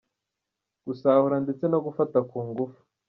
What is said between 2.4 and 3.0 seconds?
ngufu!